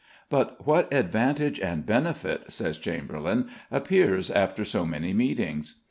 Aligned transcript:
"But 0.31 0.65
what 0.65 0.91
advantage 0.91 1.59
and 1.59 1.85
benefit," 1.85 2.51
says 2.51 2.79
Chamberlayne, 2.79 3.47
"appears 3.69 4.31
after 4.31 4.65
so 4.65 4.83
many 4.83 5.13
meetings? 5.13 5.75